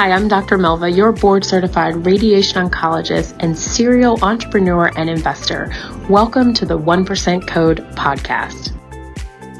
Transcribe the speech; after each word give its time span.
Hi, 0.00 0.12
I'm 0.12 0.28
Dr. 0.28 0.56
Melva, 0.56 0.96
your 0.96 1.12
board 1.12 1.44
certified 1.44 2.06
radiation 2.06 2.66
oncologist 2.66 3.36
and 3.40 3.54
serial 3.54 4.18
entrepreneur 4.24 4.90
and 4.96 5.10
investor. 5.10 5.70
Welcome 6.08 6.54
to 6.54 6.64
the 6.64 6.78
1% 6.78 7.46
Code 7.46 7.80
podcast. 7.96 8.72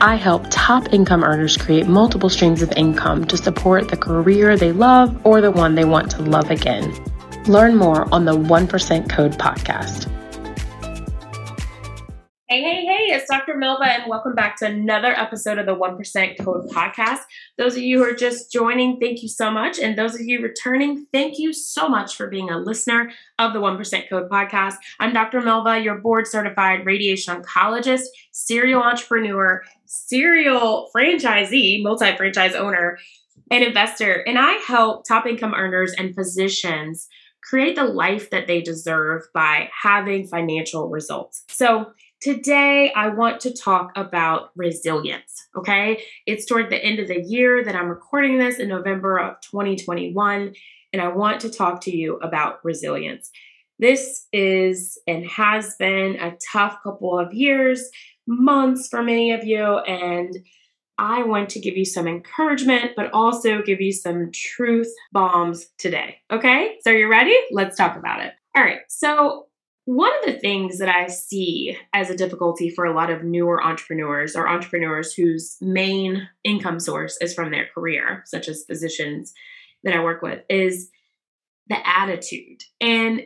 I 0.01 0.15
help 0.15 0.47
top 0.49 0.95
income 0.95 1.25
earners 1.25 1.59
create 1.59 1.89
multiple 1.89 2.31
streams 2.31 2.63
of 2.63 2.73
income 2.73 3.27
to 3.27 3.37
support 3.37 3.89
the 3.91 3.99
career 3.99 4.57
they 4.57 4.73
love 4.73 5.15
or 5.27 5.43
the 5.43 5.51
one 5.51 5.75
they 5.75 5.85
want 5.85 6.11
to 6.13 6.23
love 6.23 6.51
again. 6.51 6.91
Learn 7.45 7.77
more 7.77 8.09
on 8.11 8.25
the 8.25 8.35
1% 8.35 9.11
Code 9.11 9.33
podcast. 9.33 10.11
Hey, 12.53 12.63
hey, 12.65 12.85
hey, 12.85 13.15
it's 13.15 13.31
Dr. 13.31 13.55
Melva, 13.55 13.87
and 13.87 14.11
welcome 14.11 14.35
back 14.35 14.57
to 14.57 14.67
another 14.67 15.13
episode 15.13 15.59
of 15.59 15.67
the 15.67 15.77
1% 15.77 16.45
Code 16.45 16.69
podcast. 16.71 17.21
Those 17.57 17.77
of 17.77 17.83
you 17.83 17.99
who 17.99 18.11
are 18.11 18.13
just 18.13 18.51
joining, 18.51 18.99
thank 18.99 19.23
you 19.23 19.29
so 19.29 19.53
much. 19.53 19.79
And 19.79 19.97
those 19.97 20.17
of 20.17 20.23
you 20.23 20.43
returning, 20.43 21.07
thank 21.13 21.39
you 21.39 21.53
so 21.53 21.89
much 21.89 22.17
for 22.17 22.27
being 22.27 22.51
a 22.51 22.59
listener 22.59 23.13
of 23.39 23.53
the 23.53 23.61
1% 23.61 24.09
Code 24.09 24.29
podcast. 24.29 24.75
I'm 24.99 25.13
Dr. 25.13 25.41
Melva, 25.43 25.85
your 25.85 25.99
board 25.99 26.27
certified 26.27 26.85
radiation 26.85 27.41
oncologist, 27.41 28.07
serial 28.33 28.83
entrepreneur, 28.83 29.63
serial 29.85 30.91
franchisee, 30.93 31.85
multi 31.85 32.17
franchise 32.17 32.57
owner, 32.57 32.99
and 33.53 33.63
investor. 33.63 34.25
And 34.27 34.37
I 34.41 34.55
help 34.67 35.07
top 35.07 35.25
income 35.25 35.55
earners 35.55 35.93
and 35.93 36.17
physicians 36.17 37.07
create 37.45 37.77
the 37.77 37.85
life 37.85 38.31
that 38.31 38.49
they 38.49 38.61
deserve 38.61 39.23
by 39.33 39.71
having 39.83 40.27
financial 40.27 40.89
results. 40.89 41.45
So, 41.49 41.93
Today, 42.21 42.93
I 42.95 43.09
want 43.09 43.41
to 43.41 43.55
talk 43.55 43.93
about 43.97 44.51
resilience. 44.55 45.49
Okay. 45.57 46.03
It's 46.27 46.45
toward 46.45 46.69
the 46.69 46.77
end 46.77 46.99
of 46.99 47.09
the 47.09 47.23
year 47.23 47.65
that 47.65 47.75
I'm 47.75 47.89
recording 47.89 48.39
this 48.39 48.59
in 48.59 48.69
November 48.69 49.19
of 49.19 49.41
2021, 49.41 50.55
and 50.93 51.03
I 51.03 51.09
want 51.09 51.41
to 51.41 51.51
talk 51.51 51.81
to 51.83 51.97
you 51.97 52.19
about 52.19 52.63
resilience. 52.63 53.31
This 53.79 54.27
is 54.35 54.99
and 55.07 55.25
has 55.27 55.77
been 55.77 56.17
a 56.17 56.37
tough 56.53 56.77
couple 56.83 57.19
of 57.19 57.33
years, 57.33 57.89
months 58.27 58.89
for 58.89 59.03
many 59.03 59.33
of 59.33 59.45
you, 59.45 59.79
and 59.79 60.37
I 60.99 61.23
want 61.23 61.49
to 61.51 61.61
give 61.61 61.79
you 61.79 61.87
some 61.87 62.07
encouragement, 62.07 62.93
but 62.95 63.11
also 63.15 63.63
give 63.63 63.81
you 63.81 63.93
some 63.93 64.31
truth 64.35 64.93
bombs 65.13 65.69
today. 65.79 66.19
Okay, 66.31 66.77
so 66.83 66.91
you're 66.91 67.09
ready? 67.09 67.35
Let's 67.51 67.79
talk 67.79 67.97
about 67.97 68.21
it. 68.21 68.35
All 68.55 68.63
right, 68.63 68.81
so 68.89 69.47
one 69.87 70.13
of 70.19 70.27
the 70.27 70.39
things 70.39 70.79
that 70.79 70.89
I 70.89 71.07
see 71.07 71.77
as 71.93 72.11
a 72.11 72.17
difficulty 72.17 72.71
for 72.71 72.85
a 72.85 72.95
lot 72.95 73.11
of 73.11 73.25
newer 73.25 73.63
entrepreneurs 73.63 74.37
or 74.37 74.49
entrepreneurs 74.49 75.15
whose 75.15 75.57
main 75.61 76.29
income 76.45 76.79
source 76.79 77.17
is 77.21 77.35
from 77.35 77.51
their 77.51 77.67
career, 77.75 78.23
such 78.27 78.49
as 78.49 78.65
physicians 78.65 79.33
that 79.83 79.95
I 79.95 80.05
work 80.05 80.23
with, 80.23 80.43
is 80.49 80.91
the 81.69 81.79
attitude. 81.89 82.63
And 82.81 83.23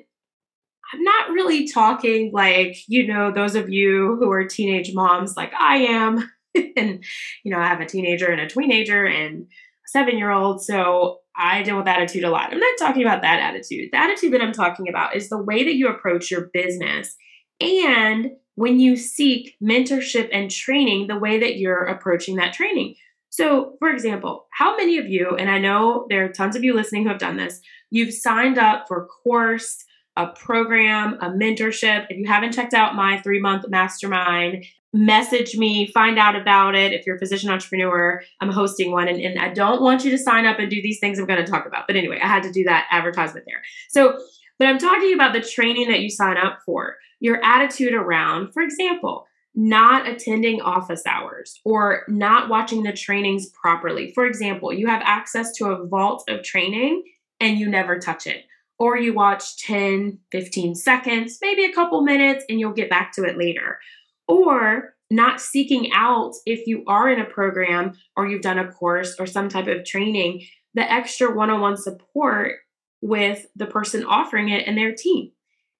I'm 0.92 1.02
not 1.02 1.30
really 1.30 1.66
talking 1.66 2.30
like, 2.32 2.76
you 2.86 3.06
know, 3.06 3.32
those 3.32 3.56
of 3.56 3.68
you 3.68 4.16
who 4.20 4.30
are 4.30 4.44
teenage 4.44 4.94
moms 4.94 5.36
like 5.36 5.52
I 5.58 5.78
am. 5.78 6.30
and, 6.76 7.02
you 7.42 7.50
know, 7.50 7.58
I 7.58 7.66
have 7.66 7.80
a 7.80 7.86
teenager 7.86 8.30
and 8.30 8.40
a 8.40 8.48
teenager 8.48 9.04
and 9.04 9.42
a 9.42 9.88
seven 9.88 10.16
year 10.16 10.30
old. 10.30 10.62
So 10.62 11.18
I 11.36 11.62
deal 11.62 11.76
with 11.76 11.88
attitude 11.88 12.24
a 12.24 12.30
lot. 12.30 12.52
I'm 12.52 12.60
not 12.60 12.78
talking 12.78 13.02
about 13.02 13.22
that 13.22 13.40
attitude. 13.40 13.90
The 13.92 13.98
attitude 13.98 14.32
that 14.32 14.42
I'm 14.42 14.52
talking 14.52 14.88
about 14.88 15.16
is 15.16 15.28
the 15.28 15.42
way 15.42 15.64
that 15.64 15.74
you 15.74 15.88
approach 15.88 16.30
your 16.30 16.50
business 16.52 17.16
and 17.60 18.32
when 18.56 18.78
you 18.78 18.96
seek 18.96 19.56
mentorship 19.62 20.28
and 20.32 20.50
training, 20.50 21.08
the 21.08 21.18
way 21.18 21.38
that 21.40 21.56
you're 21.56 21.84
approaching 21.84 22.36
that 22.36 22.52
training. 22.52 22.94
So, 23.30 23.74
for 23.80 23.90
example, 23.90 24.46
how 24.52 24.76
many 24.76 24.96
of 24.98 25.08
you, 25.08 25.36
and 25.36 25.50
I 25.50 25.58
know 25.58 26.06
there 26.08 26.24
are 26.24 26.28
tons 26.28 26.54
of 26.54 26.62
you 26.62 26.72
listening 26.72 27.02
who 27.02 27.08
have 27.08 27.18
done 27.18 27.36
this, 27.36 27.60
you've 27.90 28.14
signed 28.14 28.58
up 28.58 28.86
for 28.86 29.06
course, 29.06 29.84
a 30.16 30.28
program, 30.28 31.14
a 31.20 31.30
mentorship. 31.30 32.06
If 32.08 32.18
you 32.18 32.26
haven't 32.26 32.52
checked 32.52 32.74
out 32.74 32.94
my 32.94 33.20
three 33.20 33.40
month 33.40 33.68
mastermind, 33.68 34.64
message 34.92 35.56
me, 35.56 35.90
find 35.92 36.18
out 36.18 36.36
about 36.36 36.76
it. 36.76 36.92
If 36.92 37.04
you're 37.04 37.16
a 37.16 37.18
physician 37.18 37.50
entrepreneur, 37.50 38.22
I'm 38.40 38.50
hosting 38.50 38.92
one 38.92 39.08
and, 39.08 39.20
and 39.20 39.40
I 39.40 39.52
don't 39.52 39.82
want 39.82 40.04
you 40.04 40.10
to 40.12 40.18
sign 40.18 40.46
up 40.46 40.60
and 40.60 40.70
do 40.70 40.80
these 40.80 41.00
things 41.00 41.18
I'm 41.18 41.26
going 41.26 41.44
to 41.44 41.50
talk 41.50 41.66
about. 41.66 41.86
But 41.88 41.96
anyway, 41.96 42.20
I 42.22 42.28
had 42.28 42.44
to 42.44 42.52
do 42.52 42.62
that 42.64 42.86
advertisement 42.90 43.44
there. 43.46 43.60
So, 43.88 44.18
but 44.58 44.68
I'm 44.68 44.78
talking 44.78 45.12
about 45.12 45.32
the 45.32 45.40
training 45.40 45.88
that 45.88 46.00
you 46.00 46.10
sign 46.10 46.36
up 46.36 46.60
for, 46.64 46.96
your 47.18 47.44
attitude 47.44 47.92
around, 47.92 48.52
for 48.52 48.62
example, 48.62 49.26
not 49.56 50.08
attending 50.08 50.60
office 50.60 51.02
hours 51.06 51.60
or 51.64 52.04
not 52.06 52.48
watching 52.48 52.84
the 52.84 52.92
trainings 52.92 53.50
properly. 53.50 54.12
For 54.12 54.26
example, 54.26 54.72
you 54.72 54.86
have 54.86 55.02
access 55.04 55.52
to 55.56 55.66
a 55.66 55.86
vault 55.86 56.24
of 56.28 56.44
training 56.44 57.02
and 57.40 57.58
you 57.58 57.68
never 57.68 57.98
touch 57.98 58.28
it. 58.28 58.44
Or 58.78 58.96
you 58.96 59.14
watch 59.14 59.58
10, 59.58 60.18
15 60.32 60.74
seconds, 60.74 61.38
maybe 61.40 61.64
a 61.64 61.72
couple 61.72 62.02
minutes, 62.02 62.44
and 62.48 62.58
you'll 62.58 62.72
get 62.72 62.90
back 62.90 63.12
to 63.12 63.22
it 63.22 63.38
later. 63.38 63.78
Or 64.26 64.94
not 65.10 65.40
seeking 65.40 65.90
out 65.94 66.32
if 66.46 66.66
you 66.66 66.82
are 66.86 67.08
in 67.08 67.20
a 67.20 67.24
program 67.24 67.92
or 68.16 68.26
you've 68.26 68.42
done 68.42 68.58
a 68.58 68.70
course 68.70 69.14
or 69.18 69.26
some 69.26 69.48
type 69.48 69.68
of 69.68 69.84
training 69.84 70.44
the 70.74 70.92
extra 70.92 71.32
one-on-one 71.32 71.76
support 71.76 72.56
with 73.00 73.46
the 73.54 73.66
person 73.66 74.04
offering 74.04 74.48
it 74.48 74.66
and 74.66 74.76
their 74.76 74.92
team. 74.92 75.30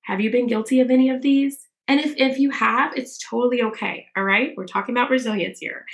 Have 0.03 0.21
you 0.21 0.31
been 0.31 0.47
guilty 0.47 0.81
of 0.81 0.91
any 0.91 1.11
of 1.11 1.21
these? 1.21 1.59
And 1.89 1.99
if, 2.01 2.15
if 2.17 2.39
you 2.39 2.51
have 2.51 2.93
it's 2.97 3.19
totally 3.19 3.63
okay 3.63 4.07
all 4.17 4.25
right? 4.25 4.53
We're 4.57 4.67
talking 4.67 4.95
about 4.95 5.11
resilience 5.11 5.59
here. 5.59 5.85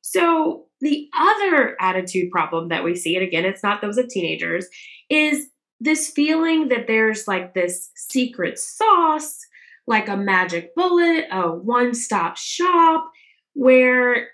So 0.00 0.66
the 0.80 1.08
other 1.18 1.76
attitude 1.80 2.30
problem 2.30 2.68
that 2.68 2.84
we 2.84 2.94
see 2.94 3.14
and 3.16 3.26
again 3.26 3.44
it's 3.44 3.62
not 3.62 3.80
those 3.82 3.98
of 3.98 4.08
teenagers 4.08 4.66
is 5.10 5.48
this 5.80 6.10
feeling 6.10 6.68
that 6.68 6.86
there's 6.86 7.28
like 7.28 7.54
this 7.54 7.90
secret 7.94 8.58
sauce 8.58 9.38
like 9.86 10.08
a 10.08 10.16
magic 10.16 10.74
bullet, 10.74 11.26
a 11.30 11.50
one 11.50 11.94
stop 11.94 12.36
shop 12.36 13.10
where, 13.54 14.28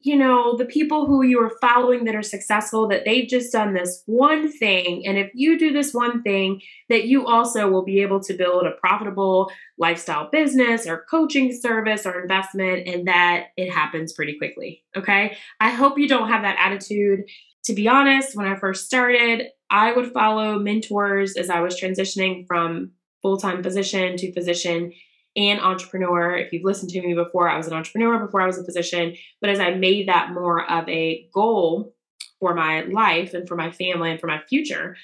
you 0.00 0.16
know, 0.16 0.56
the 0.56 0.64
people 0.64 1.06
who 1.06 1.22
you 1.22 1.38
are 1.40 1.58
following 1.60 2.04
that 2.04 2.14
are 2.14 2.22
successful, 2.22 2.88
that 2.88 3.04
they've 3.04 3.28
just 3.28 3.52
done 3.52 3.74
this 3.74 4.02
one 4.06 4.50
thing. 4.50 5.06
And 5.06 5.18
if 5.18 5.30
you 5.34 5.58
do 5.58 5.72
this 5.72 5.92
one 5.92 6.22
thing, 6.22 6.62
that 6.88 7.04
you 7.04 7.26
also 7.26 7.68
will 7.68 7.84
be 7.84 8.00
able 8.00 8.20
to 8.20 8.32
build 8.32 8.64
a 8.64 8.72
profitable 8.80 9.50
lifestyle 9.76 10.30
business 10.30 10.86
or 10.86 11.04
coaching 11.10 11.52
service 11.52 12.06
or 12.06 12.22
investment, 12.22 12.88
and 12.88 13.06
that 13.08 13.48
it 13.56 13.70
happens 13.70 14.12
pretty 14.12 14.38
quickly. 14.38 14.82
Okay. 14.96 15.36
I 15.60 15.70
hope 15.70 15.98
you 15.98 16.08
don't 16.08 16.28
have 16.28 16.42
that 16.42 16.56
attitude. 16.58 17.24
To 17.64 17.74
be 17.74 17.88
honest, 17.88 18.34
when 18.34 18.46
I 18.46 18.54
first 18.54 18.86
started, 18.86 19.48
I 19.70 19.92
would 19.92 20.12
follow 20.12 20.58
mentors 20.58 21.36
as 21.36 21.50
I 21.50 21.60
was 21.60 21.80
transitioning 21.80 22.46
from 22.46 22.92
full 23.22 23.36
time 23.36 23.62
physician 23.62 24.16
to 24.16 24.32
physician 24.32 24.92
and 25.36 25.60
entrepreneur. 25.60 26.36
If 26.36 26.52
you've 26.52 26.64
listened 26.64 26.90
to 26.90 27.02
me 27.02 27.14
before, 27.14 27.48
I 27.48 27.56
was 27.56 27.66
an 27.66 27.74
entrepreneur 27.74 28.18
before 28.24 28.40
I 28.40 28.46
was 28.46 28.58
a 28.58 28.64
physician. 28.64 29.14
But 29.40 29.50
as 29.50 29.60
I 29.60 29.70
made 29.74 30.08
that 30.08 30.32
more 30.32 30.68
of 30.70 30.88
a 30.88 31.28
goal 31.32 31.94
for 32.40 32.54
my 32.54 32.82
life 32.82 33.34
and 33.34 33.46
for 33.48 33.56
my 33.56 33.70
family 33.70 34.10
and 34.10 34.20
for 34.20 34.26
my 34.26 34.40
future, 34.48 34.96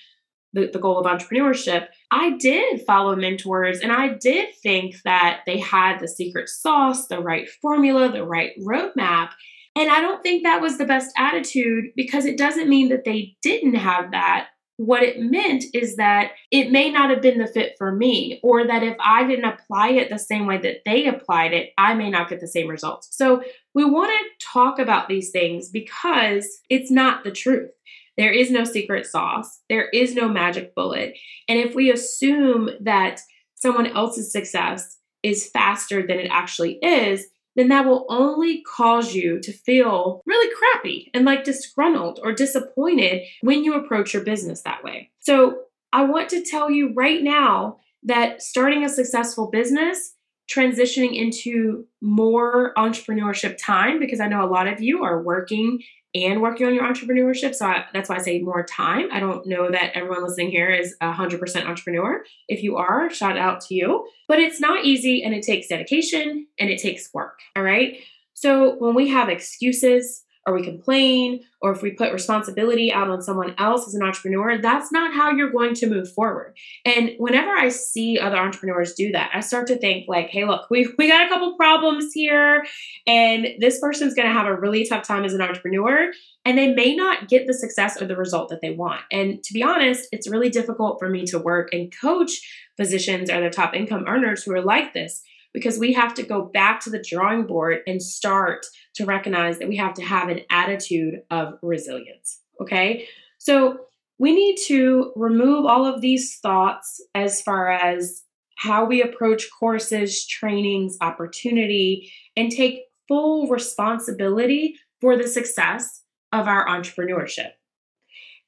the, 0.52 0.70
the 0.72 0.78
goal 0.78 0.98
of 0.98 1.06
entrepreneurship, 1.06 1.88
I 2.10 2.36
did 2.38 2.82
follow 2.82 3.16
mentors 3.16 3.80
and 3.80 3.92
I 3.92 4.14
did 4.14 4.54
think 4.62 4.96
that 5.04 5.40
they 5.46 5.58
had 5.58 5.98
the 5.98 6.08
secret 6.08 6.48
sauce, 6.48 7.08
the 7.08 7.20
right 7.20 7.48
formula, 7.60 8.10
the 8.10 8.24
right 8.24 8.52
roadmap. 8.60 9.30
And 9.76 9.90
I 9.90 10.00
don't 10.00 10.22
think 10.22 10.44
that 10.44 10.62
was 10.62 10.78
the 10.78 10.84
best 10.84 11.12
attitude 11.18 11.86
because 11.96 12.24
it 12.24 12.38
doesn't 12.38 12.68
mean 12.68 12.88
that 12.90 13.04
they 13.04 13.36
didn't 13.42 13.74
have 13.74 14.12
that 14.12 14.48
what 14.76 15.02
it 15.02 15.20
meant 15.20 15.64
is 15.72 15.96
that 15.96 16.32
it 16.50 16.72
may 16.72 16.90
not 16.90 17.10
have 17.10 17.22
been 17.22 17.38
the 17.38 17.46
fit 17.46 17.74
for 17.78 17.92
me, 17.92 18.40
or 18.42 18.66
that 18.66 18.82
if 18.82 18.96
I 18.98 19.24
didn't 19.24 19.44
apply 19.44 19.90
it 19.90 20.10
the 20.10 20.18
same 20.18 20.46
way 20.46 20.58
that 20.58 20.78
they 20.84 21.06
applied 21.06 21.52
it, 21.52 21.72
I 21.78 21.94
may 21.94 22.10
not 22.10 22.28
get 22.28 22.40
the 22.40 22.48
same 22.48 22.68
results. 22.68 23.08
So 23.12 23.42
we 23.74 23.84
want 23.84 24.10
to 24.10 24.46
talk 24.46 24.78
about 24.78 25.08
these 25.08 25.30
things 25.30 25.68
because 25.68 26.48
it's 26.68 26.90
not 26.90 27.22
the 27.22 27.30
truth. 27.30 27.70
There 28.16 28.32
is 28.32 28.50
no 28.50 28.64
secret 28.64 29.06
sauce, 29.06 29.60
there 29.68 29.88
is 29.90 30.14
no 30.14 30.28
magic 30.28 30.74
bullet. 30.74 31.16
And 31.48 31.58
if 31.58 31.74
we 31.74 31.90
assume 31.90 32.70
that 32.80 33.20
someone 33.54 33.86
else's 33.88 34.30
success 34.30 34.98
is 35.22 35.48
faster 35.48 36.06
than 36.06 36.18
it 36.18 36.28
actually 36.30 36.78
is, 36.82 37.26
then 37.56 37.68
that 37.68 37.86
will 37.86 38.06
only 38.08 38.62
cause 38.62 39.14
you 39.14 39.40
to 39.40 39.52
feel 39.52 40.22
really 40.26 40.54
crappy 40.54 41.10
and 41.14 41.24
like 41.24 41.44
disgruntled 41.44 42.20
or 42.22 42.32
disappointed 42.32 43.22
when 43.42 43.64
you 43.64 43.74
approach 43.74 44.12
your 44.12 44.24
business 44.24 44.62
that 44.62 44.82
way. 44.84 45.10
So, 45.20 45.60
I 45.92 46.02
want 46.02 46.28
to 46.30 46.42
tell 46.42 46.72
you 46.72 46.92
right 46.92 47.22
now 47.22 47.78
that 48.02 48.42
starting 48.42 48.84
a 48.84 48.88
successful 48.88 49.48
business, 49.48 50.14
transitioning 50.50 51.14
into 51.16 51.86
more 52.02 52.74
entrepreneurship 52.76 53.56
time, 53.58 54.00
because 54.00 54.18
I 54.18 54.26
know 54.26 54.44
a 54.44 54.50
lot 54.50 54.66
of 54.66 54.82
you 54.82 55.04
are 55.04 55.22
working 55.22 55.80
and 56.14 56.40
working 56.40 56.66
on 56.66 56.74
your 56.74 56.84
entrepreneurship. 56.84 57.54
So 57.54 57.66
I, 57.66 57.84
that's 57.92 58.08
why 58.08 58.16
I 58.16 58.22
say 58.22 58.40
more 58.40 58.64
time. 58.64 59.08
I 59.12 59.18
don't 59.20 59.46
know 59.46 59.70
that 59.70 59.92
everyone 59.94 60.22
listening 60.22 60.50
here 60.50 60.70
is 60.70 60.94
a 61.00 61.12
100% 61.12 61.66
entrepreneur. 61.66 62.24
If 62.48 62.62
you 62.62 62.76
are, 62.76 63.10
shout 63.10 63.36
out 63.36 63.60
to 63.62 63.74
you. 63.74 64.06
But 64.28 64.38
it's 64.38 64.60
not 64.60 64.84
easy 64.84 65.22
and 65.22 65.34
it 65.34 65.42
takes 65.42 65.68
dedication 65.68 66.46
and 66.58 66.70
it 66.70 66.80
takes 66.80 67.12
work. 67.12 67.40
All 67.56 67.62
right. 67.62 67.98
So 68.34 68.76
when 68.76 68.94
we 68.94 69.08
have 69.08 69.28
excuses 69.28 70.23
or 70.46 70.54
we 70.54 70.62
complain 70.62 71.40
or 71.62 71.72
if 71.72 71.80
we 71.80 71.92
put 71.92 72.12
responsibility 72.12 72.92
out 72.92 73.08
on 73.08 73.22
someone 73.22 73.54
else 73.56 73.86
as 73.88 73.94
an 73.94 74.02
entrepreneur, 74.02 74.60
that's 74.60 74.92
not 74.92 75.14
how 75.14 75.30
you're 75.30 75.50
going 75.50 75.74
to 75.74 75.88
move 75.88 76.12
forward. 76.12 76.54
And 76.84 77.12
whenever 77.18 77.50
I 77.50 77.70
see 77.70 78.18
other 78.18 78.36
entrepreneurs 78.36 78.92
do 78.94 79.12
that, 79.12 79.30
I 79.32 79.40
start 79.40 79.66
to 79.68 79.78
think 79.78 80.06
like, 80.06 80.28
hey, 80.28 80.44
look, 80.44 80.68
we 80.70 80.92
we 80.98 81.08
got 81.08 81.26
a 81.26 81.28
couple 81.28 81.56
problems 81.56 82.12
here 82.12 82.64
and 83.06 83.48
this 83.58 83.80
person's 83.80 84.14
going 84.14 84.28
to 84.28 84.34
have 84.34 84.46
a 84.46 84.54
really 84.54 84.86
tough 84.86 85.06
time 85.06 85.24
as 85.24 85.32
an 85.32 85.40
entrepreneur 85.40 86.12
and 86.44 86.58
they 86.58 86.74
may 86.74 86.94
not 86.94 87.28
get 87.28 87.46
the 87.46 87.54
success 87.54 88.00
or 88.00 88.06
the 88.06 88.16
result 88.16 88.50
that 88.50 88.60
they 88.60 88.70
want. 88.70 89.00
And 89.10 89.42
to 89.42 89.54
be 89.54 89.62
honest, 89.62 90.08
it's 90.12 90.28
really 90.28 90.50
difficult 90.50 90.98
for 90.98 91.08
me 91.08 91.24
to 91.26 91.38
work 91.38 91.72
and 91.72 91.92
coach 91.98 92.32
physicians 92.76 93.30
or 93.30 93.40
the 93.40 93.50
top 93.50 93.74
income 93.74 94.04
earners 94.06 94.42
who 94.42 94.52
are 94.52 94.62
like 94.62 94.92
this 94.92 95.22
because 95.54 95.78
we 95.78 95.92
have 95.92 96.12
to 96.14 96.22
go 96.22 96.42
back 96.42 96.80
to 96.80 96.90
the 96.90 97.02
drawing 97.02 97.46
board 97.46 97.78
and 97.86 98.02
start 98.02 98.66
to 98.94 99.04
recognize 99.04 99.58
that 99.58 99.68
we 99.68 99.76
have 99.76 99.94
to 99.94 100.02
have 100.02 100.28
an 100.28 100.40
attitude 100.50 101.22
of 101.30 101.58
resilience. 101.62 102.40
Okay. 102.60 103.06
So 103.38 103.78
we 104.18 104.34
need 104.34 104.56
to 104.66 105.12
remove 105.16 105.66
all 105.66 105.84
of 105.84 106.00
these 106.00 106.38
thoughts 106.38 107.00
as 107.14 107.42
far 107.42 107.70
as 107.70 108.22
how 108.56 108.84
we 108.84 109.02
approach 109.02 109.48
courses, 109.58 110.26
trainings, 110.26 110.96
opportunity, 111.00 112.12
and 112.36 112.50
take 112.50 112.84
full 113.08 113.48
responsibility 113.48 114.76
for 115.00 115.16
the 115.16 115.26
success 115.26 116.02
of 116.32 116.46
our 116.46 116.66
entrepreneurship. 116.66 117.50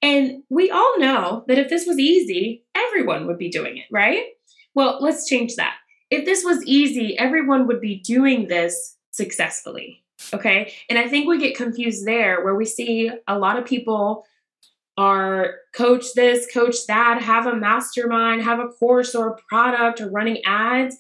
And 0.03 0.43
we 0.51 0.71
all 0.71 0.99
know 0.99 1.45
that 1.49 1.59
if 1.59 1.69
this 1.69 1.87
was 1.87 1.99
easy, 1.99 2.65
everyone 2.77 3.27
would 3.27 3.39
be 3.39 3.51
doing 3.51 3.79
it, 3.79 3.87
right? 3.91 4.25
Well, 4.75 4.99
let's 5.01 5.29
change 5.29 5.57
that. 5.57 5.75
If 6.11 6.25
this 6.25 6.45
was 6.45 6.65
easy, 6.65 7.19
everyone 7.19 7.67
would 7.67 7.81
be 7.81 7.97
doing 8.01 8.47
this 8.47 8.97
successfully. 9.11 10.05
Okay. 10.33 10.73
And 10.89 10.99
I 10.99 11.09
think 11.09 11.29
we 11.29 11.39
get 11.39 11.57
confused 11.57 12.07
there 12.07 12.45
where 12.45 12.55
we 12.55 12.65
see 12.65 13.11
a 13.29 13.39
lot 13.39 13.59
of 13.59 13.65
people 13.65 14.25
are 14.99 15.57
coach 15.75 16.15
this, 16.15 16.47
coach 16.53 16.77
that, 16.89 17.21
have 17.23 17.47
a 17.47 17.55
mastermind, 17.55 18.43
have 18.43 18.59
a 18.59 18.69
course 18.69 19.15
or 19.15 19.29
a 19.29 19.37
product 19.49 20.01
or 20.01 20.11
running 20.11 20.43
ads. 20.45 20.97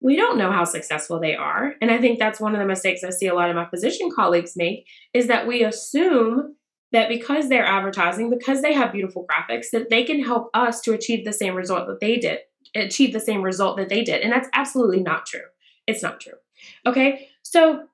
We 0.00 0.16
don't 0.16 0.38
know 0.38 0.52
how 0.52 0.64
successful 0.64 1.20
they 1.20 1.34
are. 1.34 1.74
And 1.82 1.90
I 1.90 1.98
think 1.98 2.18
that's 2.18 2.40
one 2.40 2.54
of 2.54 2.60
the 2.60 2.66
mistakes 2.66 3.02
I 3.04 3.10
see 3.10 3.26
a 3.26 3.34
lot 3.34 3.50
of 3.50 3.56
my 3.56 3.68
physician 3.68 4.08
colleagues 4.14 4.52
make 4.56 4.86
is 5.12 5.26
that 5.26 5.46
we 5.46 5.64
assume 5.64 6.54
that 6.92 7.08
because 7.08 7.48
they're 7.48 7.66
advertising, 7.66 8.30
because 8.30 8.62
they 8.62 8.72
have 8.72 8.92
beautiful 8.92 9.26
graphics, 9.26 9.66
that 9.72 9.90
they 9.90 10.04
can 10.04 10.22
help 10.22 10.48
us 10.54 10.80
to 10.82 10.92
achieve 10.92 11.24
the 11.24 11.32
same 11.32 11.54
result 11.54 11.86
that 11.86 12.00
they 12.00 12.16
did, 12.16 12.38
achieve 12.74 13.12
the 13.12 13.20
same 13.20 13.42
result 13.42 13.76
that 13.76 13.88
they 13.88 14.02
did. 14.02 14.22
And 14.22 14.32
that's 14.32 14.48
absolutely 14.54 15.00
not 15.00 15.26
true. 15.26 15.40
It's 15.86 16.02
not 16.02 16.20
true. 16.20 16.34
Okay. 16.86 17.28
So 17.42 17.84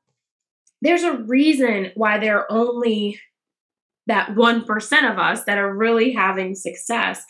there's 0.83 1.03
a 1.03 1.19
reason 1.19 1.93
why 1.95 2.19
there 2.19 2.39
are 2.39 2.53
only 2.53 3.19
that 4.07 4.31
1% 4.35 5.11
of 5.11 5.19
us 5.19 5.45
that 5.45 5.59
are 5.59 5.75
really 5.75 6.13
having 6.13 6.55
success. 6.55 7.25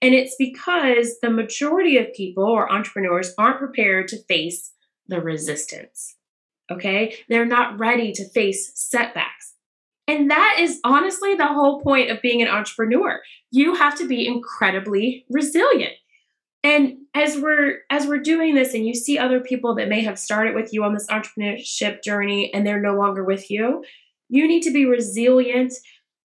And 0.00 0.14
it's 0.14 0.36
because 0.38 1.16
the 1.20 1.30
majority 1.30 1.98
of 1.98 2.12
people 2.14 2.44
or 2.44 2.70
entrepreneurs 2.70 3.34
aren't 3.36 3.58
prepared 3.58 4.08
to 4.08 4.22
face 4.24 4.72
the 5.08 5.20
resistance. 5.20 6.16
Okay. 6.70 7.16
They're 7.28 7.44
not 7.44 7.78
ready 7.78 8.12
to 8.12 8.28
face 8.28 8.70
setbacks. 8.74 9.54
And 10.06 10.30
that 10.30 10.56
is 10.58 10.80
honestly 10.84 11.34
the 11.34 11.46
whole 11.46 11.80
point 11.80 12.10
of 12.10 12.22
being 12.22 12.42
an 12.42 12.48
entrepreneur. 12.48 13.20
You 13.50 13.74
have 13.74 13.96
to 13.98 14.06
be 14.06 14.26
incredibly 14.26 15.24
resilient. 15.28 15.94
And 16.62 16.98
as 17.14 17.38
we're 17.38 17.78
as 17.90 18.06
we're 18.06 18.18
doing 18.18 18.54
this 18.54 18.74
and 18.74 18.86
you 18.86 18.94
see 18.94 19.18
other 19.18 19.40
people 19.40 19.74
that 19.74 19.88
may 19.88 20.02
have 20.02 20.18
started 20.18 20.54
with 20.54 20.72
you 20.72 20.84
on 20.84 20.94
this 20.94 21.08
entrepreneurship 21.08 22.02
journey 22.02 22.52
and 22.54 22.66
they're 22.66 22.80
no 22.80 22.94
longer 22.94 23.24
with 23.24 23.50
you, 23.50 23.84
you 24.28 24.46
need 24.46 24.62
to 24.62 24.72
be 24.72 24.86
resilient. 24.86 25.72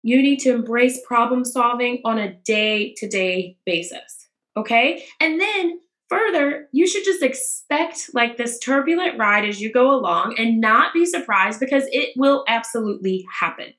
You 0.04 0.22
need 0.22 0.40
to 0.42 0.54
embrace 0.54 1.00
problem 1.06 1.44
solving 1.46 2.02
on 2.06 2.20
a 2.20 2.34
day-to-day 2.34 3.58
basis. 3.66 4.28
Okay? 4.56 5.04
And 5.20 5.42
then 5.42 5.80
Further, 6.10 6.70
you 6.72 6.86
should 6.88 7.04
just 7.04 7.24
expect 7.24 8.12
like 8.14 8.38
this 8.38 8.60
turbulent 8.60 9.18
ride 9.18 9.44
as 9.44 9.60
you 9.60 9.72
go 9.72 9.90
along 9.92 10.36
and 10.38 10.62
not 10.62 10.94
be 10.94 11.04
surprised 11.04 11.60
because 11.60 11.86
it 11.92 12.10
will 12.16 12.44
absolutely 12.48 13.26
happen. 13.40 13.74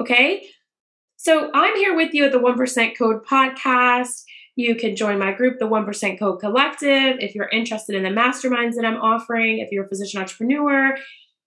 Okay? 0.00 0.46
So 1.16 1.50
I'm 1.52 1.76
here 1.76 1.96
with 1.96 2.14
you 2.14 2.24
at 2.24 2.32
the 2.32 2.38
1% 2.38 2.96
Code 2.96 3.24
podcast. 3.24 4.22
You 4.54 4.74
can 4.74 4.96
join 4.96 5.18
my 5.18 5.32
group, 5.32 5.58
the 5.58 5.68
1% 5.68 6.18
Code 6.18 6.40
Collective, 6.40 7.16
if 7.20 7.34
you're 7.34 7.48
interested 7.48 7.96
in 7.96 8.02
the 8.02 8.20
masterminds 8.20 8.74
that 8.74 8.84
I'm 8.84 9.00
offering, 9.00 9.58
if 9.58 9.70
you're 9.72 9.86
a 9.86 9.88
physician 9.88 10.20
entrepreneur. 10.20 10.94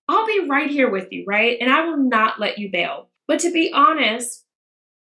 I'll 0.07 0.25
be 0.25 0.47
right 0.49 0.69
here 0.69 0.89
with 0.89 1.07
you, 1.11 1.23
right? 1.27 1.57
And 1.59 1.71
I 1.71 1.85
will 1.85 1.97
not 1.97 2.39
let 2.39 2.57
you 2.57 2.69
bail. 2.71 3.09
But 3.27 3.39
to 3.39 3.51
be 3.51 3.71
honest, 3.73 4.45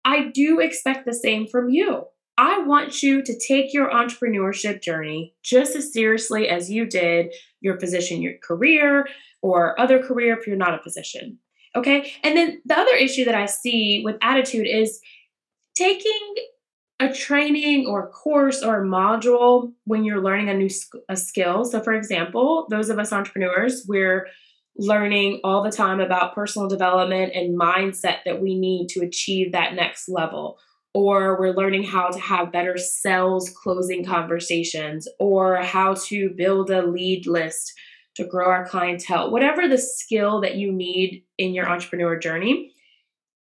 I 0.04 0.31
do 0.34 0.60
expect 0.60 1.06
the 1.06 1.14
same 1.14 1.46
from 1.46 1.70
you. 1.70 2.04
I 2.38 2.58
want 2.58 3.02
you 3.02 3.22
to 3.22 3.38
take 3.38 3.75
your 3.75 3.90
entrepreneurship 3.90 4.82
journey 4.82 5.34
just 5.43 5.76
as 5.76 5.93
seriously 5.93 6.48
as 6.48 6.70
you 6.70 6.87
did 6.87 7.32
your 7.60 7.78
physician 7.78 8.22
your 8.22 8.34
career 8.43 9.06
or 9.43 9.78
other 9.78 10.02
career 10.02 10.37
if 10.38 10.46
you're 10.46 10.56
not 10.56 10.75
a 10.75 10.82
physician. 10.82 11.38
Okay? 11.76 12.12
And 12.22 12.37
then 12.37 12.60
the 12.64 12.78
other 12.78 12.94
issue 12.94 13.25
that 13.26 13.34
I 13.34 13.46
see 13.46 14.02
with 14.05 14.16
attitude 14.22 14.66
is 14.66 15.00
taking 15.75 16.34
a 17.02 17.12
training 17.12 17.87
or 17.87 18.04
a 18.04 18.10
course 18.10 18.62
or 18.62 18.82
a 18.82 18.87
module 18.87 19.72
when 19.84 20.04
you're 20.04 20.22
learning 20.22 20.49
a 20.49 20.54
new 20.54 20.69
a 21.08 21.16
skill. 21.16 21.64
So 21.64 21.81
for 21.81 21.93
example, 21.93 22.66
those 22.70 22.88
of 22.88 22.99
us 22.99 23.12
entrepreneurs, 23.12 23.84
we're 23.88 24.26
learning 24.76 25.40
all 25.44 25.62
the 25.62 25.70
time 25.70 26.00
about 26.00 26.34
personal 26.34 26.69
development 26.69 27.32
and 27.34 27.58
mindset 27.58 28.19
that 28.25 28.40
we 28.40 28.58
need 28.58 28.88
to 28.88 29.00
achieve 29.00 29.52
that 29.52 29.75
next 29.75 30.08
level 30.08 30.58
or 30.94 31.38
we're 31.38 31.54
learning 31.54 31.82
how 31.82 32.10
to 32.10 32.19
have 32.19 32.52
better 32.52 32.76
sales 32.76 33.50
closing 33.50 34.05
conversations, 34.05 35.08
or 35.19 35.56
how 35.56 35.94
to 35.94 36.31
build 36.37 36.70
a 36.70 36.87
lead 36.87 37.26
list 37.26 37.72
to 38.14 38.26
grow 38.26 38.46
our 38.46 38.66
clientele, 38.66 39.31
whatever 39.31 39.66
the 39.66 39.78
skill 39.78 40.40
that 40.40 40.56
you 40.56 40.70
need 40.70 41.25
in 41.38 41.55
your 41.55 41.66
entrepreneur 41.69 42.19
journey. 42.19 42.71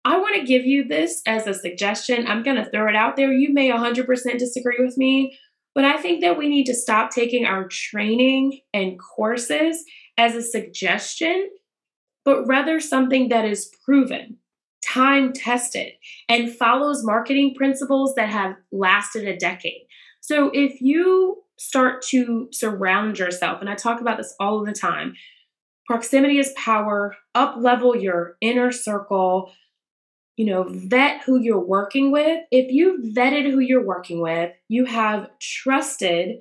I 0.04 0.18
want 0.18 0.36
to 0.36 0.46
give 0.46 0.64
you 0.64 0.86
this 0.86 1.22
as 1.26 1.46
a 1.46 1.54
suggestion. 1.54 2.26
I'm 2.26 2.42
going 2.42 2.56
to 2.56 2.70
throw 2.70 2.88
it 2.88 2.96
out 2.96 3.16
there. 3.16 3.32
You 3.32 3.52
may 3.52 3.70
100% 3.70 4.38
disagree 4.38 4.78
with 4.78 4.96
me, 4.96 5.38
but 5.74 5.84
I 5.84 5.96
think 5.96 6.20
that 6.22 6.38
we 6.38 6.48
need 6.48 6.64
to 6.66 6.74
stop 6.74 7.10
taking 7.10 7.44
our 7.44 7.68
training 7.68 8.60
and 8.72 8.98
courses 8.98 9.84
as 10.16 10.34
a 10.34 10.42
suggestion, 10.42 11.50
but 12.24 12.46
rather 12.46 12.80
something 12.80 13.28
that 13.28 13.44
is 13.44 13.70
proven 13.84 14.38
time 14.88 15.32
tested, 15.32 15.92
and 16.28 16.54
follows 16.54 17.04
marketing 17.04 17.54
principles 17.54 18.14
that 18.14 18.28
have 18.28 18.56
lasted 18.72 19.26
a 19.26 19.36
decade. 19.36 19.86
So 20.20 20.50
if 20.52 20.80
you 20.80 21.42
start 21.58 22.02
to 22.11 22.49
surround 22.52 23.18
yourself, 23.18 23.61
and 23.61 23.68
I 23.68 23.75
talk 23.75 24.00
about 24.00 24.18
this 24.18 24.34
all 24.38 24.64
the 24.64 24.73
time, 24.73 25.14
proximity 25.87 26.38
is 26.38 26.52
power, 26.56 27.16
up 27.34 27.56
level 27.58 27.96
your 27.96 28.37
inner 28.40 28.73
circle, 28.73 29.52
you 30.38 30.47
know, 30.47 30.64
vet 30.68 31.21
who 31.25 31.38
you're 31.38 31.61
working 31.61 32.11
with. 32.11 32.40
If 32.50 32.73
you've 32.73 33.14
vetted 33.14 33.50
who 33.50 33.59
you're 33.59 33.85
working 33.85 34.23
with, 34.23 34.52
you 34.68 34.87
have 34.87 35.28
trusted, 35.38 36.38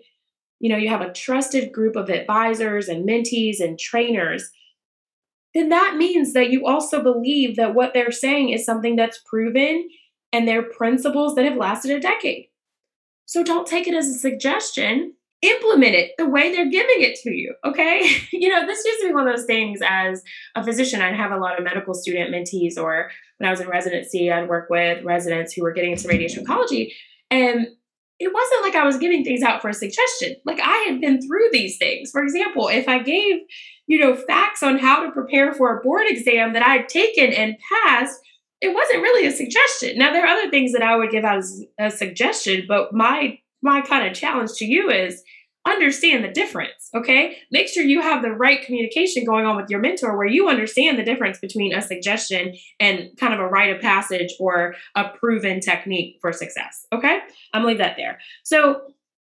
you 0.60 0.70
know, 0.70 0.78
you 0.78 0.88
have 0.88 1.02
a 1.02 1.12
trusted 1.12 1.74
group 1.74 1.98
of 1.98 2.10
advisors 2.10 2.88
and 2.88 3.08
mentees 3.08 3.60
and 3.60 3.78
trainers 3.78 4.50
then 5.58 5.70
that 5.70 5.96
means 5.98 6.34
that 6.34 6.52
you 6.52 6.68
also 6.68 7.02
believe 7.02 7.56
that 7.56 7.74
what 7.74 7.94
they're 7.94 8.12
saying 8.12 8.50
is 8.50 8.64
something 8.64 8.96
that's 8.96 9.20
proven 9.26 9.90
and 10.32 10.48
they're 10.48 10.62
principles 10.62 11.34
that 11.34 11.46
have 11.46 11.58
lasted 11.58 11.90
a 11.90 12.00
decade. 12.00 12.50
So 13.26 13.44
don't 13.44 13.68
take 13.68 13.88
it 13.88 13.96
as 13.96 14.08
a 14.08 14.14
suggestion. 14.14 15.14
Implement 15.42 15.94
it 15.94 16.12
the 16.18 16.28
way 16.28 16.52
they're 16.52 16.70
giving 16.70 17.02
it 17.02 17.16
to 17.22 17.32
you. 17.32 17.54
Okay. 17.64 18.10
you 18.32 18.50
know, 18.50 18.66
this 18.66 18.84
used 18.86 19.02
to 19.02 19.08
be 19.08 19.14
one 19.14 19.28
of 19.28 19.36
those 19.36 19.46
things 19.46 19.80
as 19.88 20.24
a 20.56 20.64
physician. 20.64 21.02
I'd 21.02 21.16
have 21.16 21.32
a 21.32 21.38
lot 21.38 21.58
of 21.58 21.64
medical 21.64 21.94
student 21.94 22.34
mentees, 22.34 22.78
or 22.78 23.12
when 23.38 23.48
I 23.48 23.52
was 23.52 23.60
in 23.60 23.68
residency, 23.68 24.32
I'd 24.32 24.50
work 24.50 24.70
with 24.70 25.04
residents 25.04 25.54
who 25.54 25.62
were 25.62 25.74
getting 25.74 25.92
into 25.92 26.08
radiation 26.08 26.44
oncology. 26.44 26.92
And 27.30 27.68
it 28.20 28.34
wasn't 28.34 28.64
like 28.64 28.76
I 28.76 28.86
was 28.86 28.98
giving 28.98 29.24
things 29.24 29.44
out 29.44 29.62
for 29.62 29.70
a 29.70 29.74
suggestion. 29.74 30.38
Like 30.44 30.60
I 30.60 30.88
had 30.90 31.00
been 31.00 31.22
through 31.22 31.50
these 31.52 31.78
things. 31.78 32.10
For 32.10 32.24
example, 32.24 32.68
if 32.68 32.88
I 32.88 33.00
gave, 33.00 33.42
you 33.86 34.00
know, 34.00 34.16
facts 34.16 34.64
on 34.64 34.80
how 34.80 35.04
to 35.04 35.12
prepare 35.12 35.54
for 35.54 35.78
a 35.78 35.84
board 35.84 36.06
exam 36.08 36.54
that 36.54 36.66
I'd 36.66 36.90
taken 36.90 37.32
and 37.32 37.58
passed, 37.86 38.20
it 38.60 38.74
wasn't 38.74 39.04
really 39.04 39.28
a 39.28 39.32
suggestion. 39.32 40.00
Now 40.00 40.12
there 40.12 40.24
are 40.26 40.36
other 40.36 40.50
things 40.50 40.74
that 40.74 40.82
I 40.82 40.96
would 40.96 41.12
give 41.12 41.24
out 41.24 41.38
as 41.38 41.64
a 41.80 41.92
suggestion, 41.92 42.66
but 42.68 42.92
my 42.92 43.38
my 43.62 43.82
kind 43.82 44.08
of 44.08 44.14
challenge 44.14 44.52
to 44.58 44.66
you 44.66 44.90
is 44.90 45.24
understand 45.68 46.24
the 46.24 46.30
difference, 46.30 46.90
okay? 46.96 47.38
Make 47.52 47.68
sure 47.68 47.84
you 47.84 48.02
have 48.02 48.22
the 48.22 48.32
right 48.32 48.62
communication 48.66 49.26
going 49.26 49.46
on 49.46 49.58
with 49.58 49.70
your 49.70 49.80
mentor 49.80 50.18
where 50.18 50.28
you 50.28 50.48
understand 50.48 50.98
the 50.98 51.04
difference 51.04 51.40
between 51.40 51.74
a 51.74 51.82
suggestion 51.82 52.56
and 52.80 53.10
kind 53.20 53.34
of 53.34 53.40
a 53.40 53.48
rite 53.48 53.76
of 53.76 53.82
passage 53.82 54.34
or 54.40 54.76
a 54.96 55.10
proven 55.10 55.60
technique 55.60 56.18
for 56.22 56.32
success, 56.32 56.88
okay? 56.94 57.20
I'm 57.54 57.62
gonna 57.62 57.68
leave 57.68 57.78
that 57.80 57.98
there. 57.98 58.20
So 58.44 58.82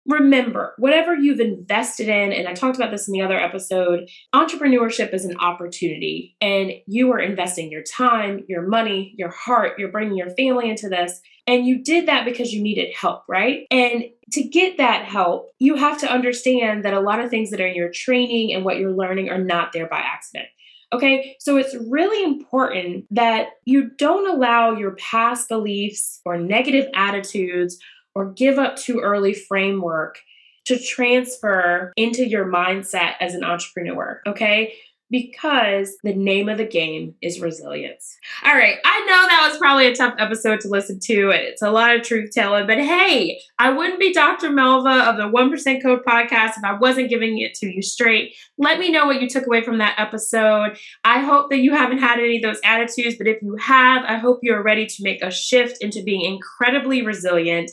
remember, 0.10 0.74
whatever 0.78 1.16
you've 1.16 1.40
invested 1.40 2.10
in, 2.10 2.34
and 2.34 2.48
I 2.48 2.54
talked 2.54 2.76
about 2.76 2.92
this 2.92 3.08
in 3.08 3.14
the 3.14 3.22
other 3.22 3.40
episode, 3.40 4.10
entrepreneurship 4.34 5.14
is 5.14 5.24
an 5.24 5.38
opportunity, 5.38 6.36
and 6.42 6.72
you 6.88 7.12
are 7.12 7.20
investing 7.20 7.72
your 7.72 7.84
time, 7.84 8.44
your 8.50 8.64
money, 8.64 9.14
your 9.18 9.30
heart, 9.30 9.78
you're 9.78 9.92
bringing 9.92 10.18
your 10.18 10.32
family 10.32 10.70
into 10.70 10.90
this. 10.90 11.22
And 11.48 11.66
you 11.66 11.84
did 11.84 12.08
that 12.08 12.26
because 12.26 12.54
you 12.54 12.62
needed 12.62 12.94
help, 12.94 13.24
right? 13.28 13.66
And 13.72 14.04
to 14.34 14.44
get 14.44 14.78
that 14.78 15.06
help, 15.06 15.50
you 15.58 15.76
have 15.76 16.00
to 16.00 16.12
understand 16.12 16.86
that 16.86 16.94
a 16.94 17.00
lot 17.00 17.20
of 17.20 17.32
things 17.32 17.50
that 17.50 17.60
are 17.60 17.68
in 17.68 17.76
your 17.76 17.92
training 17.92 18.54
and 18.54 18.64
what 18.64 18.78
you're 18.78 18.92
learning 18.92 19.30
are 19.30 19.44
not 19.44 19.74
there 19.74 19.88
by 19.88 20.00
accident. 20.00 20.48
Okay, 20.92 21.36
so 21.40 21.58
it's 21.58 21.76
really 21.88 22.24
important 22.24 23.06
that 23.12 23.50
you 23.66 23.92
don't 23.92 24.28
allow 24.28 24.72
your 24.72 24.96
past 24.96 25.48
beliefs 25.48 26.20
or 26.26 26.38
negative 26.38 26.88
attitudes 26.96 27.78
or 28.20 28.34
give 28.34 28.60
up 28.60 28.76
too 28.76 29.00
early 29.00 29.34
framework 29.34 30.20
to 30.66 30.78
transfer 30.78 31.94
into 31.96 32.28
your 32.28 32.46
mindset 32.46 33.14
as 33.22 33.34
an 33.34 33.46
entrepreneur. 33.46 34.22
Okay, 34.28 34.74
because 35.10 35.98
the 36.04 36.14
name 36.14 36.50
of 36.50 36.58
the 36.58 36.66
game 36.66 37.16
is 37.22 37.40
resilience. 37.40 38.18
All 38.44 38.54
right, 38.54 38.76
I 38.86 39.00
know 39.00 39.28
that 39.28 39.48
was 39.50 39.58
probably 39.58 39.88
a 39.88 39.96
tough 39.96 40.16
episode 40.20 40.60
to 40.62 40.68
listen 40.68 41.00
to. 41.06 41.32
And 41.32 41.42
it's 41.42 41.62
a 41.62 41.72
lot 41.72 41.96
of 41.96 42.04
truth 42.04 42.32
telling, 42.32 42.68
but 42.68 42.78
hey, 42.78 43.40
I 43.58 43.72
wouldn't 43.72 44.00
be 44.00 44.14
Dr. 44.14 44.50
Melva 44.50 45.10
of 45.10 45.18
the 45.18 45.24
1% 45.24 45.82
Code 45.82 46.04
podcast 46.06 46.58
if 46.58 46.64
I 46.64 46.74
wasn't 46.74 47.10
giving 47.10 47.40
it 47.40 47.56
to 47.56 47.68
you 47.68 47.82
straight. 47.82 48.36
Let 48.58 48.80
me 48.80 48.92
know 48.92 49.08
what 49.08 49.22
you 49.22 49.28
took 49.28 49.48
away 49.48 49.64
from 49.64 49.80
that 49.80 49.96
episode. 49.98 50.78
I 51.04 51.22
hope 51.22 51.50
that 51.50 51.60
you 51.60 51.74
haven't 51.74 52.00
had 52.00 52.20
any 52.20 52.38
of 52.38 52.44
those 52.44 52.60
attitudes, 52.64 53.16
but 53.18 53.28
if 53.28 53.42
you 53.42 53.56
have, 53.56 54.04
I 54.06 54.18
hope 54.18 54.40
you're 54.44 54.62
ready 54.62 54.86
to 54.86 55.04
make 55.04 55.24
a 55.24 55.32
shift 55.32 55.82
into 55.82 56.04
being 56.04 56.22
incredibly 56.22 57.02
resilient 57.02 57.72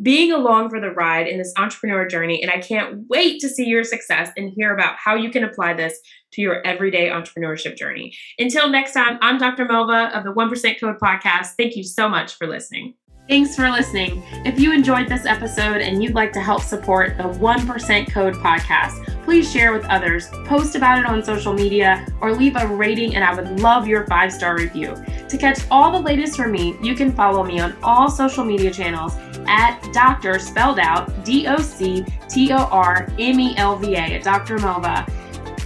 being 0.00 0.32
along 0.32 0.70
for 0.70 0.80
the 0.80 0.90
ride 0.90 1.26
in 1.26 1.38
this 1.38 1.52
entrepreneur 1.56 2.06
journey. 2.06 2.42
And 2.42 2.50
I 2.50 2.60
can't 2.60 3.04
wait 3.08 3.40
to 3.40 3.48
see 3.48 3.66
your 3.66 3.84
success 3.84 4.30
and 4.36 4.52
hear 4.54 4.72
about 4.72 4.96
how 4.96 5.14
you 5.14 5.30
can 5.30 5.44
apply 5.44 5.74
this 5.74 5.98
to 6.32 6.40
your 6.40 6.64
everyday 6.66 7.08
entrepreneurship 7.08 7.76
journey. 7.76 8.14
Until 8.38 8.68
next 8.68 8.92
time, 8.92 9.18
I'm 9.22 9.38
Dr. 9.38 9.66
Melva 9.66 10.12
of 10.12 10.24
the 10.24 10.32
1% 10.32 10.80
Code 10.80 10.98
Podcast. 11.02 11.54
Thank 11.56 11.76
you 11.76 11.82
so 11.82 12.08
much 12.08 12.34
for 12.34 12.46
listening. 12.46 12.94
Thanks 13.28 13.54
for 13.54 13.70
listening. 13.70 14.22
If 14.46 14.58
you 14.58 14.72
enjoyed 14.72 15.06
this 15.06 15.26
episode 15.26 15.82
and 15.82 16.02
you'd 16.02 16.14
like 16.14 16.32
to 16.32 16.40
help 16.40 16.62
support 16.62 17.18
the 17.18 17.24
1% 17.24 18.10
Code 18.10 18.34
podcast, 18.36 19.22
please 19.22 19.52
share 19.52 19.74
with 19.74 19.84
others, 19.84 20.28
post 20.46 20.76
about 20.76 20.98
it 20.98 21.04
on 21.04 21.22
social 21.22 21.52
media, 21.52 22.06
or 22.22 22.32
leave 22.32 22.56
a 22.56 22.66
rating, 22.66 23.16
and 23.16 23.22
I 23.22 23.34
would 23.34 23.60
love 23.60 23.86
your 23.86 24.06
five 24.06 24.32
star 24.32 24.56
review. 24.56 24.96
To 25.28 25.36
catch 25.36 25.60
all 25.70 25.92
the 25.92 26.00
latest 26.00 26.38
from 26.38 26.52
me, 26.52 26.78
you 26.82 26.94
can 26.94 27.12
follow 27.12 27.44
me 27.44 27.60
on 27.60 27.76
all 27.82 28.10
social 28.10 28.46
media 28.46 28.70
channels 28.70 29.14
at 29.46 29.78
Dr. 29.92 30.38
spelled 30.38 30.78
out 30.78 31.22
D 31.22 31.46
O 31.48 31.58
C 31.58 32.06
T 32.30 32.50
O 32.52 32.56
R 32.56 33.12
M 33.18 33.38
E 33.38 33.54
L 33.58 33.76
V 33.76 33.94
A 33.94 33.98
at 33.98 34.22
Dr. 34.22 34.56
Melva. 34.56 35.06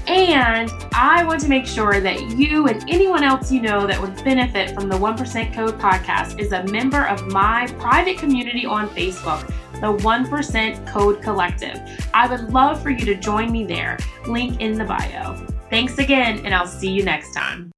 And 0.06 0.70
I 0.92 1.24
want 1.24 1.40
to 1.42 1.48
make 1.48 1.66
sure 1.66 2.00
that 2.00 2.30
you 2.30 2.66
and 2.66 2.82
anyone 2.90 3.22
else 3.22 3.52
you 3.52 3.60
know 3.60 3.86
that 3.86 4.00
would 4.00 4.16
benefit 4.24 4.74
from 4.74 4.88
the 4.88 4.96
1% 4.96 5.54
Code 5.54 5.78
podcast 5.78 6.40
is 6.40 6.52
a 6.52 6.64
member 6.64 7.06
of 7.06 7.26
my 7.28 7.66
private 7.78 8.18
community 8.18 8.66
on 8.66 8.88
Facebook, 8.88 9.46
the 9.74 9.96
1% 10.02 10.86
Code 10.88 11.22
Collective. 11.22 11.80
I 12.12 12.26
would 12.28 12.52
love 12.52 12.82
for 12.82 12.90
you 12.90 13.04
to 13.04 13.14
join 13.14 13.52
me 13.52 13.64
there. 13.64 13.96
Link 14.26 14.60
in 14.60 14.76
the 14.76 14.84
bio. 14.84 15.46
Thanks 15.70 15.98
again, 15.98 16.44
and 16.44 16.52
I'll 16.52 16.66
see 16.66 16.90
you 16.90 17.04
next 17.04 17.32
time. 17.32 17.70